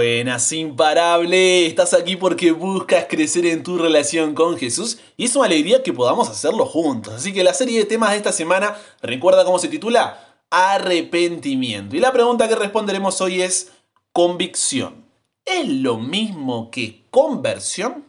[0.00, 1.66] Buenas, imparable.
[1.66, 5.92] Estás aquí porque buscas crecer en tu relación con Jesús y es una alegría que
[5.92, 7.12] podamos hacerlo juntos.
[7.12, 11.96] Así que la serie de temas de esta semana, recuerda cómo se titula Arrepentimiento.
[11.96, 13.72] Y la pregunta que responderemos hoy es
[14.14, 15.04] convicción.
[15.44, 18.06] ¿Es lo mismo que conversión?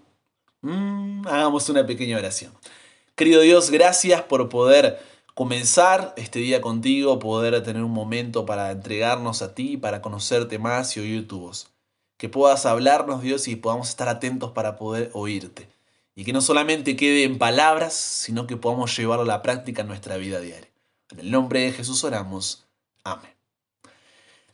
[0.61, 2.53] Mm, hagamos una pequeña oración.
[3.15, 4.97] Querido Dios, gracias por poder
[5.33, 10.95] comenzar este día contigo, poder tener un momento para entregarnos a ti, para conocerte más
[10.95, 11.67] y oír tu voz.
[12.21, 15.67] Que puedas hablarnos, Dios, y podamos estar atentos para poder oírte.
[16.13, 19.87] Y que no solamente quede en palabras, sino que podamos llevarlo a la práctica en
[19.87, 20.69] nuestra vida diaria.
[21.09, 22.67] En el nombre de Jesús oramos.
[23.03, 23.33] Amén.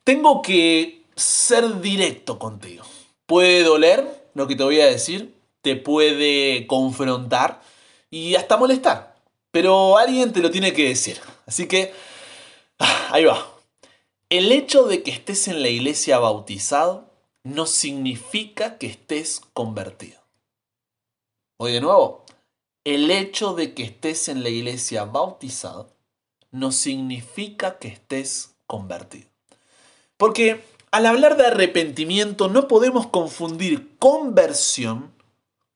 [0.05, 2.85] Tengo que ser directo contigo.
[3.25, 7.61] Puede doler lo que te voy a decir, te puede confrontar
[8.09, 9.17] y hasta molestar.
[9.51, 11.19] Pero alguien te lo tiene que decir.
[11.45, 11.91] Así que,
[12.79, 13.45] ah, ahí va.
[14.29, 17.06] El hecho de que estés en la iglesia bautizado
[17.47, 20.19] no significa que estés convertido.
[21.57, 22.25] Hoy de nuevo,
[22.83, 25.95] el hecho de que estés en la iglesia bautizado
[26.51, 29.29] no significa que estés convertido.
[30.17, 35.13] Porque al hablar de arrepentimiento no podemos confundir conversión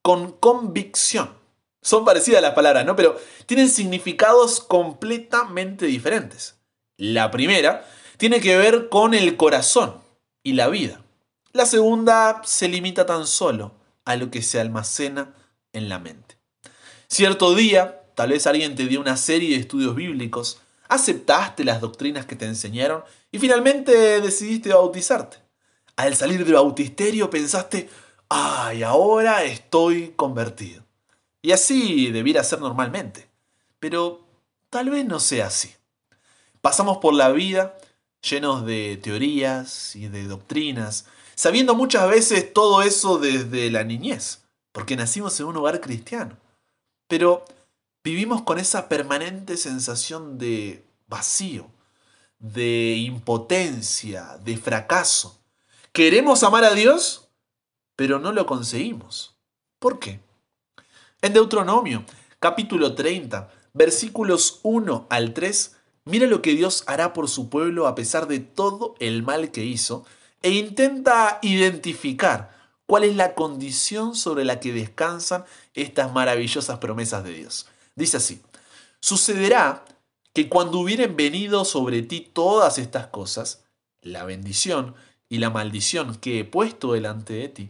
[0.02, 1.33] con convicción.
[1.81, 2.95] Son parecidas las palabras, ¿no?
[2.95, 6.56] Pero tienen significados completamente diferentes.
[6.97, 10.02] La primera tiene que ver con el corazón
[10.44, 11.02] y la vida.
[11.53, 13.73] La segunda se limita tan solo
[14.05, 15.33] a lo que se almacena
[15.73, 16.38] en la mente.
[17.07, 22.25] Cierto día, tal vez alguien te dio una serie de estudios bíblicos, aceptaste las doctrinas
[22.25, 25.38] que te enseñaron y finalmente decidiste bautizarte.
[25.97, 27.89] Al salir del bautisterio pensaste,
[28.29, 30.85] ay, ahora estoy convertido.
[31.41, 33.27] Y así debiera ser normalmente.
[33.79, 34.25] Pero
[34.69, 35.73] tal vez no sea así.
[36.61, 37.75] Pasamos por la vida
[38.22, 44.96] llenos de teorías y de doctrinas, sabiendo muchas veces todo eso desde la niñez, porque
[44.96, 46.38] nacimos en un hogar cristiano.
[47.08, 47.46] Pero
[48.03, 51.69] vivimos con esa permanente sensación de vacío,
[52.40, 55.40] de impotencia, de fracaso.
[55.92, 57.30] Queremos amar a Dios,
[57.96, 59.36] pero no lo conseguimos.
[59.80, 60.19] ¿Por qué?
[61.22, 62.03] En Deuteronomio,
[62.40, 65.75] capítulo 30, versículos 1 al 3,
[66.06, 69.63] mira lo que Dios hará por su pueblo a pesar de todo el mal que
[69.63, 70.06] hizo
[70.41, 72.52] e intenta identificar
[72.85, 77.68] cuál es la condición sobre la que descansan estas maravillosas promesas de Dios.
[77.96, 78.41] Dice así,
[79.00, 79.85] sucederá
[80.34, 83.63] que cuando hubieren venido sobre ti todas estas cosas,
[84.01, 84.96] la bendición
[85.30, 87.69] y la maldición que he puesto delante de ti,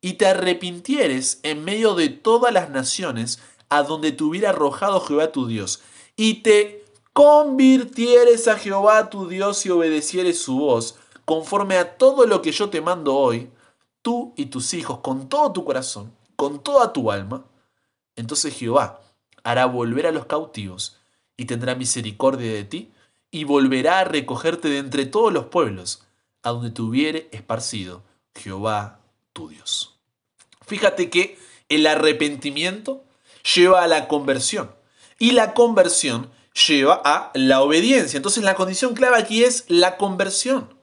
[0.00, 5.32] y te arrepintieres en medio de todas las naciones a donde te hubiera arrojado Jehová
[5.32, 5.80] tu Dios,
[6.16, 10.96] y te convirtieres a Jehová tu Dios y obedecieres su voz,
[11.28, 13.50] conforme a todo lo que yo te mando hoy,
[14.00, 17.44] tú y tus hijos, con todo tu corazón, con toda tu alma,
[18.16, 19.02] entonces Jehová
[19.42, 20.96] hará volver a los cautivos
[21.36, 22.92] y tendrá misericordia de ti
[23.30, 26.02] y volverá a recogerte de entre todos los pueblos,
[26.42, 28.02] a donde te hubiere esparcido
[28.34, 29.00] Jehová
[29.34, 29.98] tu Dios.
[30.66, 33.04] Fíjate que el arrepentimiento
[33.54, 34.74] lleva a la conversión
[35.18, 36.30] y la conversión
[36.66, 38.16] lleva a la obediencia.
[38.16, 40.77] Entonces la condición clave aquí es la conversión.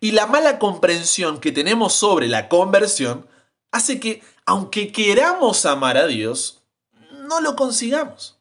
[0.00, 3.26] Y la mala comprensión que tenemos sobre la conversión
[3.72, 6.62] hace que, aunque queramos amar a Dios,
[7.28, 8.38] no lo consigamos.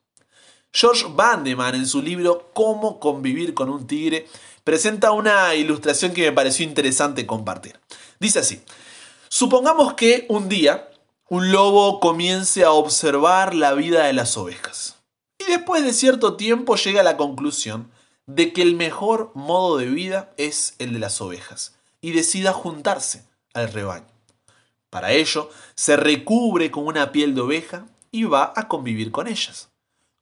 [0.72, 4.28] George Bandeman en su libro Cómo convivir con un tigre
[4.64, 7.80] presenta una ilustración que me pareció interesante compartir.
[8.20, 8.62] Dice así,
[9.30, 10.90] supongamos que un día
[11.28, 14.98] un lobo comience a observar la vida de las ovejas
[15.40, 17.92] y después de cierto tiempo llega a la conclusión
[18.30, 23.26] de que el mejor modo de vida es el de las ovejas y decida juntarse
[23.56, 24.06] al rebaño.
[24.92, 29.70] Para ello, se recubre con una piel de oveja y va a convivir con ellas.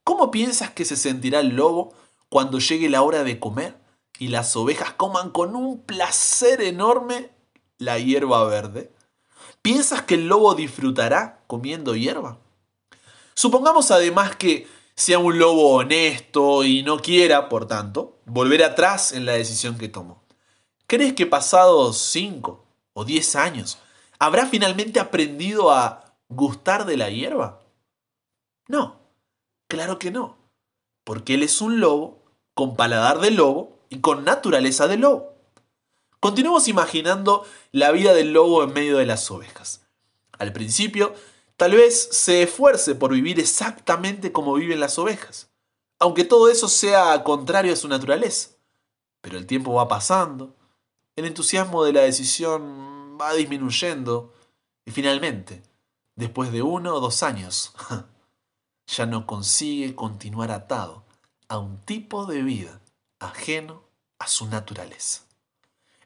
[0.04, 1.92] ¿Cómo piensas que se sentirá el lobo
[2.30, 3.76] cuando llegue la hora de comer
[4.18, 7.28] y las ovejas coman con un placer enorme
[7.76, 8.90] la hierba verde?
[9.60, 12.38] ¿Piensas que el lobo disfrutará comiendo hierba?
[13.34, 14.66] Supongamos además que
[14.98, 19.88] sea un lobo honesto y no quiera, por tanto, volver atrás en la decisión que
[19.88, 20.22] tomó.
[20.86, 23.78] ¿Crees que pasados 5 o 10 años
[24.18, 27.60] habrá finalmente aprendido a gustar de la hierba?
[28.66, 28.98] No,
[29.68, 30.38] Claro que no,
[31.04, 32.24] porque él es un lobo
[32.54, 35.34] con paladar de lobo y con naturaleza de lobo.
[36.20, 39.82] Continuemos imaginando la vida del lobo en medio de las ovejas.
[40.38, 41.14] Al principio,
[41.58, 45.50] tal vez se esfuerce por vivir exactamente como viven las ovejas,
[45.98, 48.50] aunque todo eso sea contrario a su naturaleza.
[49.20, 50.54] Pero el tiempo va pasando,
[51.16, 54.32] el entusiasmo de la decisión va disminuyendo
[54.86, 55.64] y finalmente,
[56.14, 57.74] después de uno o dos años,
[58.86, 61.04] ya no consigue continuar atado
[61.48, 62.80] a un tipo de vida
[63.18, 63.82] ajeno
[64.20, 65.24] a su naturaleza.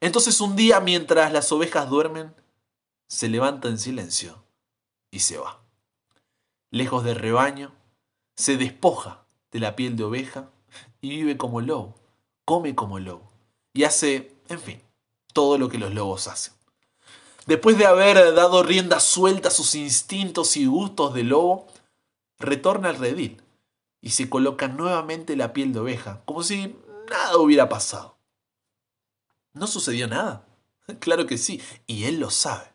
[0.01, 2.35] Entonces un día mientras las ovejas duermen,
[3.07, 4.43] se levanta en silencio
[5.13, 5.63] y se va.
[6.73, 7.73] Lejos del rebaño,
[8.35, 10.51] se despoja de la piel de oveja
[11.01, 11.95] y vive como lobo,
[12.45, 13.33] come como lobo
[13.73, 14.83] y hace, en fin,
[15.33, 16.55] todo lo que los lobos hacen.
[17.47, 21.67] Después de haber dado rienda suelta a sus instintos y gustos de lobo,
[22.39, 23.43] retorna al redil
[24.01, 26.77] y se coloca nuevamente la piel de oveja, como si
[27.09, 28.17] nada hubiera pasado.
[29.53, 30.47] ¿No sucedió nada?
[30.99, 32.72] Claro que sí, y él lo sabe.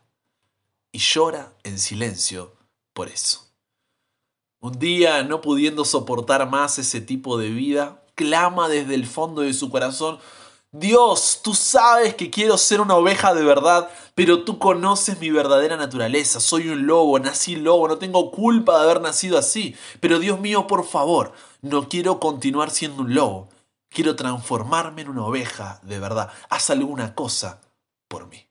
[0.92, 2.54] Y llora en silencio
[2.92, 3.46] por eso.
[4.60, 9.52] Un día, no pudiendo soportar más ese tipo de vida, clama desde el fondo de
[9.52, 10.18] su corazón,
[10.72, 15.76] Dios, tú sabes que quiero ser una oveja de verdad, pero tú conoces mi verdadera
[15.78, 16.40] naturaleza.
[16.40, 19.74] Soy un lobo, nací lobo, no tengo culpa de haber nacido así.
[20.00, 21.32] Pero Dios mío, por favor,
[21.62, 23.48] no quiero continuar siendo un lobo.
[23.88, 26.30] Quiero transformarme en una oveja de verdad.
[26.50, 27.62] Haz alguna cosa
[28.06, 28.47] por mí.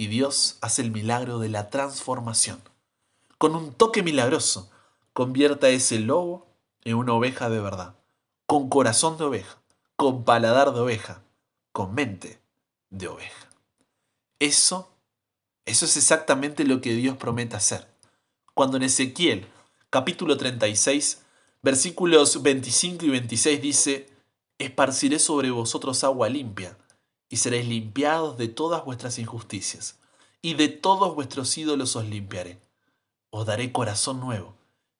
[0.00, 2.62] Y Dios hace el milagro de la transformación.
[3.36, 4.70] Con un toque milagroso,
[5.12, 6.46] convierta a ese lobo
[6.84, 7.96] en una oveja de verdad,
[8.46, 9.60] con corazón de oveja
[10.00, 11.22] con paladar de oveja,
[11.72, 12.40] con mente
[12.88, 13.50] de oveja.
[14.38, 14.96] Eso,
[15.66, 17.86] eso es exactamente lo que Dios promete hacer.
[18.54, 19.46] Cuando en Ezequiel,
[19.90, 21.20] capítulo 36,
[21.60, 24.08] versículos 25 y 26 dice,
[24.56, 26.78] Esparciré sobre vosotros agua limpia,
[27.30, 29.98] y seréis limpiados de todas vuestras injusticias,
[30.42, 32.60] y de todos vuestros ídolos os limpiaré.
[33.30, 34.54] Os daré corazón nuevo,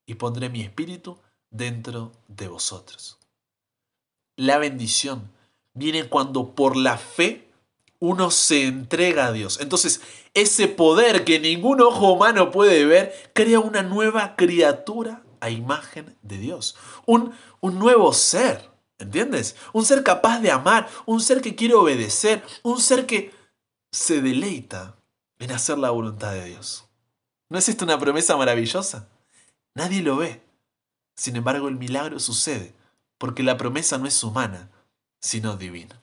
[0.06, 1.18] y pondré mi espíritu
[1.50, 3.20] dentro de vosotros
[4.40, 5.30] la bendición
[5.74, 7.50] viene cuando por la fe
[7.98, 9.60] uno se entrega a Dios.
[9.60, 10.00] Entonces,
[10.32, 16.38] ese poder que ningún ojo humano puede ver, crea una nueva criatura a imagen de
[16.38, 16.74] Dios.
[17.04, 19.56] Un, un nuevo ser, ¿entiendes?
[19.72, 23.32] Un ser capaz de amar, un ser que quiere obedecer, un ser que
[23.92, 24.96] se deleita
[25.38, 26.84] en hacer la voluntad de Dios.
[27.48, 29.08] ¿No es esto una promesa maravillosa?
[29.74, 30.42] Nadie lo ve.
[31.16, 32.74] Sin embargo, el milagro sucede
[33.18, 34.70] porque la promesa no es humana,
[35.20, 36.00] sino divina.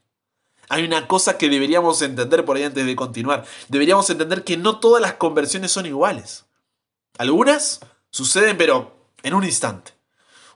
[0.70, 3.46] Hay una cosa que deberíamos entender por ahí antes de continuar.
[3.70, 6.46] Deberíamos entender que no todas las conversiones son iguales.
[7.18, 7.80] Algunas
[8.12, 9.97] suceden, pero en un instante.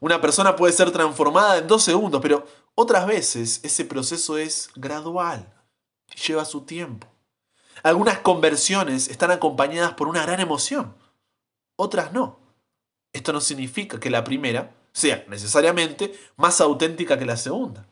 [0.01, 5.53] Una persona puede ser transformada en dos segundos, pero otras veces ese proceso es gradual
[6.13, 7.07] y lleva su tiempo.
[7.83, 10.95] Algunas conversiones están acompañadas por una gran emoción,
[11.75, 12.39] otras no.
[13.13, 17.87] Esto no significa que la primera sea necesariamente más auténtica que la segunda.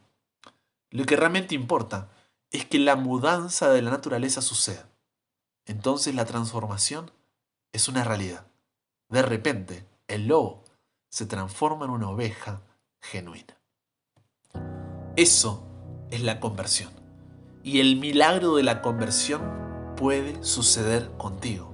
[0.90, 2.10] Lo que realmente importa
[2.50, 4.90] es que la mudanza de la naturaleza suceda.
[5.68, 7.12] Entonces la transformación
[7.72, 8.48] es una realidad.
[9.10, 10.64] De repente, el lobo
[11.10, 12.62] se transforma en una oveja
[13.02, 13.58] genuina.
[15.16, 15.64] Eso
[16.12, 16.92] es la conversión.
[17.64, 19.42] Y el milagro de la conversión
[19.98, 21.74] puede suceder contigo,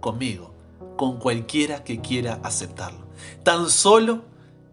[0.00, 0.54] conmigo,
[0.96, 3.06] con cualquiera que quiera aceptarlo.
[3.42, 4.22] Tan solo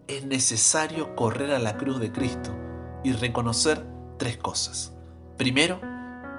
[0.06, 2.50] es necesario correr a la cruz de Cristo
[3.02, 3.84] y reconocer
[4.18, 4.92] tres cosas.
[5.36, 5.80] Primero,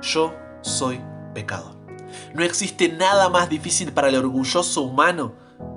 [0.02, 1.02] yo soy
[1.34, 1.76] pecador.
[2.34, 5.34] No existe nada más difícil para el orgulloso humano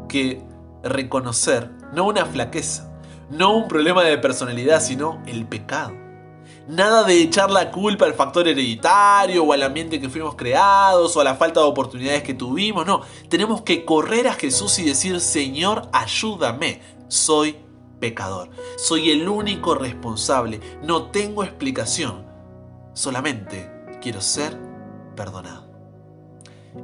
[0.09, 0.42] que
[0.88, 2.90] reconocer no una flaqueza,
[3.30, 5.92] no un problema de personalidad, sino el pecado.
[6.68, 11.21] Nada de echar la culpa al factor hereditario o al ambiente que fuimos creados o
[11.21, 12.87] a la falta de oportunidades que tuvimos.
[12.87, 17.57] No, tenemos que correr a Jesús y decir, Señor, ayúdame, soy
[18.00, 18.50] pecador.
[18.76, 20.61] Soy el único responsable.
[20.83, 22.26] No tengo explicación.
[22.92, 23.71] Solamente
[24.02, 24.59] quiero ser
[25.16, 25.68] perdonado.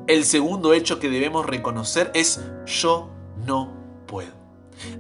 [0.07, 3.11] El segundo hecho que debemos reconocer es yo
[3.45, 4.33] no puedo.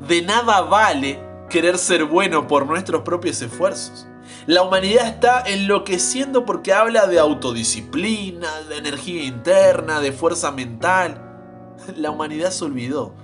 [0.06, 4.06] De nada vale querer ser bueno por nuestros propios esfuerzos.
[4.46, 11.20] La humanidad está enloqueciendo porque habla de autodisciplina, de energía interna, de fuerza mental.
[11.96, 13.14] La humanidad se olvidó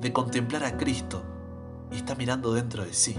[0.00, 1.22] de contemplar a Cristo
[1.90, 3.14] y está mirando dentro de sí,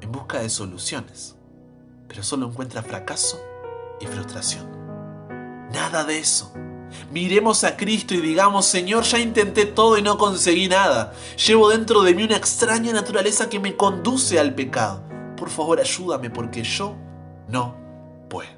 [0.00, 1.36] en busca de soluciones,
[2.08, 3.40] pero solo encuentra fracaso
[4.00, 4.66] y frustración.
[5.72, 6.52] Nada de eso.
[7.12, 11.12] Miremos a Cristo y digamos, Señor, ya intenté todo y no conseguí nada.
[11.46, 15.02] Llevo dentro de mí una extraña naturaleza que me conduce al pecado.
[15.36, 16.96] Por favor, ayúdame porque yo
[17.48, 17.76] no
[18.28, 18.50] puedo.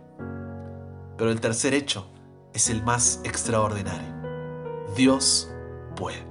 [1.16, 2.08] Pero el tercer hecho
[2.52, 4.14] es el más extraordinario.
[4.97, 5.50] Dios
[5.97, 6.25] puede.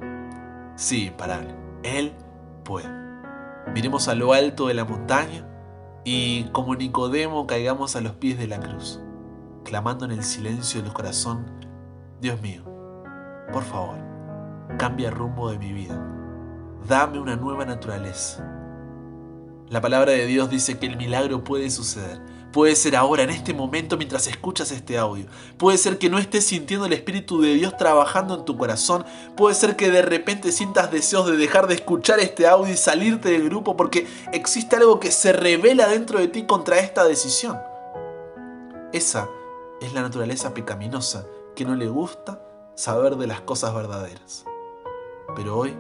[0.75, 1.53] Sí, imparable.
[1.83, 2.13] Él
[2.63, 2.89] puede.
[3.73, 5.45] Miremos a lo alto de la montaña
[6.05, 9.01] y como Nicodemo caigamos a los pies de la cruz.
[9.65, 11.45] clamando en el silencio del corazón,
[12.19, 12.63] Dios mío,
[13.53, 13.99] por favor,
[14.79, 16.03] cambia el rumbo de mi vida.
[16.87, 18.43] Dame una nueva naturaleza.
[19.69, 22.19] La palabra de Dios dice que el milagro puede suceder.
[22.51, 25.27] Puede ser ahora, en este momento, mientras escuchas este audio.
[25.57, 29.05] Puede ser que no estés sintiendo el Espíritu de Dios trabajando en tu corazón.
[29.35, 33.29] Puede ser que de repente sientas deseos de dejar de escuchar este audio y salirte
[33.29, 37.59] del grupo porque existe algo que se revela dentro de ti contra esta decisión.
[38.91, 39.29] Esa
[39.81, 41.27] es la naturaleza pecaminosa
[41.57, 42.39] que no le gusta
[42.75, 44.45] saber de las cosas verdaderas.
[45.35, 45.75] Pero hoy,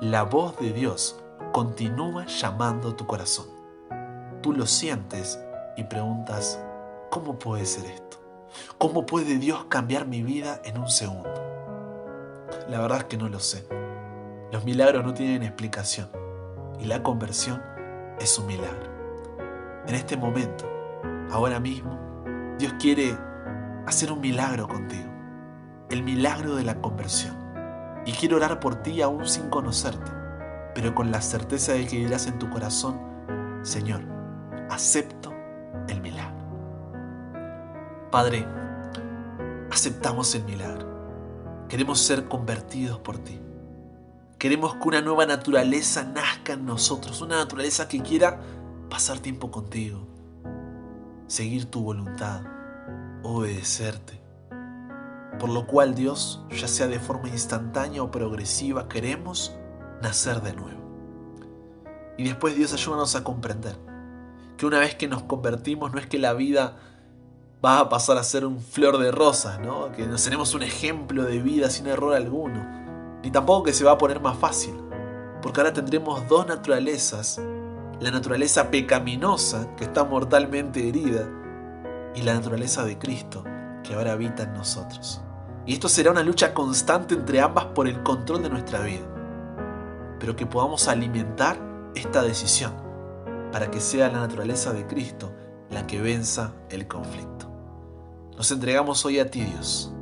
[0.00, 1.20] la voz de Dios
[1.52, 3.46] continúa llamando tu corazón.
[4.40, 5.40] Tú lo sientes
[5.76, 6.60] y preguntas,
[7.10, 8.18] ¿cómo puede ser esto?
[8.78, 11.34] ¿Cómo puede Dios cambiar mi vida en un segundo?
[12.68, 13.66] La verdad es que no lo sé.
[14.52, 16.08] Los milagros no tienen explicación
[16.78, 17.60] y la conversión
[18.20, 18.92] es un milagro.
[19.88, 20.70] En este momento,
[21.32, 21.98] ahora mismo,
[22.60, 23.18] Dios quiere
[23.86, 25.15] hacer un milagro contigo.
[25.90, 27.36] El milagro de la conversión.
[28.04, 30.16] Y quiero orar por ti aún sin conocerte
[30.76, 33.00] pero con la certeza de que dirás en tu corazón,
[33.62, 34.02] Señor,
[34.68, 35.32] acepto
[35.88, 36.44] el milagro.
[38.10, 38.46] Padre,
[39.70, 41.64] aceptamos el milagro.
[41.70, 43.40] Queremos ser convertidos por ti.
[44.36, 48.38] Queremos que una nueva naturaleza nazca en nosotros, una naturaleza que quiera
[48.90, 50.06] pasar tiempo contigo,
[51.26, 52.42] seguir tu voluntad,
[53.22, 54.20] obedecerte.
[55.38, 59.54] Por lo cual Dios, ya sea de forma instantánea o progresiva, queremos
[60.02, 60.80] nacer de nuevo.
[62.16, 63.76] Y después Dios ayúdanos a comprender
[64.56, 66.76] que una vez que nos convertimos no es que la vida
[67.64, 69.92] va a pasar a ser un flor de rosas, ¿no?
[69.92, 72.64] que nos tenemos un ejemplo de vida sin error alguno,
[73.22, 74.74] ni tampoco que se va a poner más fácil,
[75.42, 77.40] porque ahora tendremos dos naturalezas,
[78.00, 81.28] la naturaleza pecaminosa que está mortalmente herida
[82.14, 83.44] y la naturaleza de Cristo
[83.82, 85.22] que ahora habita en nosotros.
[85.66, 89.06] Y esto será una lucha constante entre ambas por el control de nuestra vida
[90.18, 91.58] pero que podamos alimentar
[91.94, 92.72] esta decisión
[93.52, 95.32] para que sea la naturaleza de Cristo
[95.70, 97.50] la que venza el conflicto.
[98.36, 99.92] Nos entregamos hoy a ti, Dios.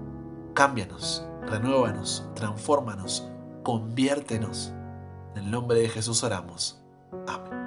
[0.54, 3.28] Cámbianos, renuévanos, transfórmanos,
[3.62, 4.72] conviértenos.
[5.34, 6.82] En el nombre de Jesús oramos.
[7.26, 7.63] Amén.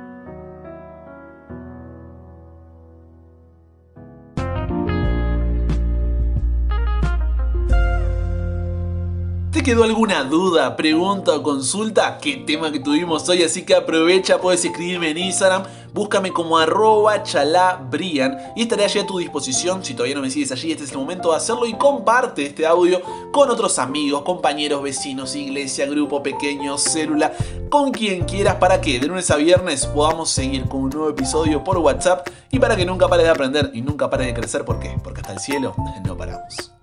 [9.57, 12.19] ¿Te quedó alguna duda, pregunta o consulta?
[12.19, 13.41] ¿Qué tema que tuvimos hoy?
[13.41, 15.63] Así que aprovecha, puedes escribirme en Instagram,
[15.95, 19.83] búscame como arroba chalabrian y estaré allí a tu disposición.
[19.83, 22.67] Si todavía no me sigues allí, este es el momento de hacerlo y comparte este
[22.67, 27.33] audio con otros amigos, compañeros, vecinos, iglesia, grupo pequeño, célula,
[27.71, 31.63] con quien quieras para que de lunes a viernes podamos seguir con un nuevo episodio
[31.63, 34.63] por WhatsApp y para que nunca pares de aprender y nunca pares de crecer.
[34.63, 34.99] ¿Por qué?
[35.03, 35.73] Porque hasta el cielo
[36.05, 36.76] no paramos.